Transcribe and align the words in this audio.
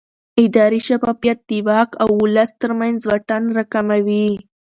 اداري 0.43 0.79
شفافیت 0.87 1.39
د 1.49 1.51
واک 1.67 1.89
او 2.03 2.09
ولس 2.23 2.49
ترمنځ 2.61 2.99
واټن 3.05 3.43
راکموي 3.57 4.27